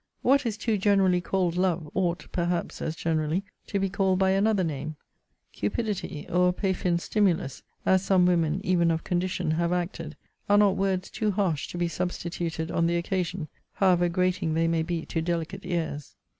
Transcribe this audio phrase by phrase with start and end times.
[0.23, 4.63] What is too generally called love, ought (perhaps as generally) to be called by another
[4.63, 4.95] name.
[5.53, 10.15] Cupidity, or a Paphian stimulus, as some women, even of condition, have acted,
[10.49, 14.81] are not words too harsh to be substituted on the occasion, however grating they may
[14.81, 16.15] be to delicate ears.